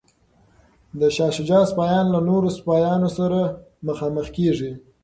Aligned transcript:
د 0.99 1.01
شاه 1.15 1.31
شجاع 1.37 1.63
سپایان 1.71 2.05
له 2.13 2.19
نورو 2.29 2.49
سپایانو 2.57 3.09
سره 3.17 3.39
مخامخ 3.87 4.27
کیږي. 4.37 4.71